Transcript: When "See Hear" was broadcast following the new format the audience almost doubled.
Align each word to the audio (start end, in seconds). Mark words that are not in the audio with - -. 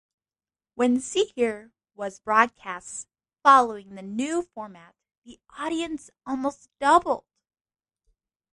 When 0.73 0.99
"See 0.99 1.25
Hear" 1.35 1.73
was 1.93 2.21
broadcast 2.21 3.07
following 3.43 3.93
the 3.93 4.01
new 4.01 4.41
format 4.41 4.95
the 5.25 5.39
audience 5.59 6.09
almost 6.25 6.69
doubled. 6.79 7.25